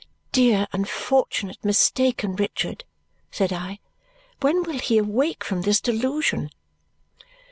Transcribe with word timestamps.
"Dear, 0.31 0.65
unfortunate, 0.73 1.63
mistaken 1.63 2.35
Richard," 2.35 2.85
said 3.29 3.53
I. 3.53 3.77
"When 4.39 4.63
will 4.63 4.79
he 4.79 4.97
awake 4.97 5.43
from 5.43 5.61
his 5.61 5.79
delusion!" 5.79 6.49